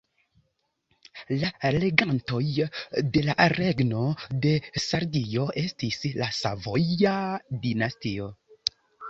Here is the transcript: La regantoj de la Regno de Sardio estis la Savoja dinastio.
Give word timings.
La 1.41 1.69
regantoj 1.75 2.41
de 3.17 3.23
la 3.27 3.35
Regno 3.53 4.01
de 4.47 4.55
Sardio 4.87 5.47
estis 5.67 6.01
la 6.23 6.31
Savoja 6.41 7.15
dinastio. 7.69 8.33